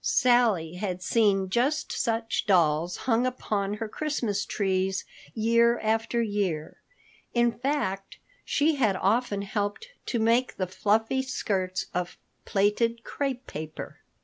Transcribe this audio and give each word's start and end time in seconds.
Sally 0.03 0.77
had 0.77 1.03
seen 1.03 1.47
just 1.47 1.91
such 1.91 2.47
dolls 2.47 2.97
hung 3.05 3.27
upon 3.27 3.75
her 3.75 3.87
Christmas 3.87 4.45
trees 4.47 5.05
year 5.35 5.77
after 5.77 6.23
year. 6.23 6.77
In 7.35 7.51
fact, 7.51 8.17
she 8.43 8.77
had 8.77 8.95
often 8.95 9.43
helped 9.43 9.89
to 10.07 10.17
make 10.17 10.55
the 10.57 10.65
fluffy 10.65 11.21
skirts 11.21 11.85
of 11.93 12.17
plaited 12.45 13.03
crépe 13.03 13.45
paper. 13.45 13.99